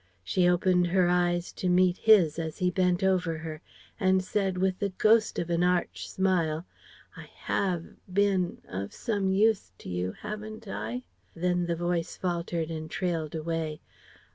She 0.23 0.49
opened 0.49 0.87
her 0.87 1.07
eyes 1.09 1.51
to 1.51 1.69
meet 1.69 1.95
his, 1.99 2.39
as 2.39 2.57
he 2.57 2.71
bent 2.71 3.03
over 3.03 3.37
her, 3.37 3.61
and 3.99 4.23
said 4.23 4.57
with 4.57 4.79
the 4.79 4.89
ghost 4.89 5.37
of 5.37 5.51
an 5.51 5.63
arch 5.63 6.09
smile: 6.09 6.65
"I 7.15 7.29
have 7.43 7.85
been 8.11 8.63
of 8.67 8.93
some 8.95 9.29
use 9.29 9.71
to 9.77 9.89
you, 9.89 10.13
haven't 10.13 10.67
I?... 10.67 11.03
(then 11.35 11.67
the 11.67 11.75
voice 11.75 12.17
faltered 12.17 12.71
and 12.71 12.89
trailed 12.89 13.35
away) 13.35 13.79